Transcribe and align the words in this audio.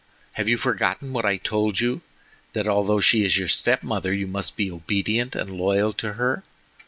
Have 0.31 0.49
you 0.49 0.57
forgotten 0.57 1.13
what 1.13 1.25
I 1.25 1.37
told 1.37 1.79
you, 1.79 2.01
that 2.53 2.67
although 2.67 2.99
she 3.01 3.23
is 3.23 3.37
your 3.37 3.47
step 3.47 3.83
mother 3.83 4.11
you 4.11 4.25
must 4.25 4.57
be 4.57 4.71
obedient 4.71 5.35
and 5.35 5.51
loyal 5.51 5.93
to 5.93 6.13
her? 6.13 6.41